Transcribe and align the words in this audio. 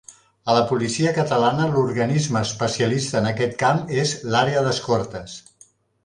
A 0.51 0.53
la 0.59 0.61
policia 0.69 1.09
catalana 1.17 1.67
l'organisme 1.73 2.41
especialista 2.47 3.19
en 3.19 3.27
aquest 3.33 3.53
camp 3.59 3.83
és 4.05 4.15
l'Àrea 4.37 4.65
d'Escortes. 4.69 5.37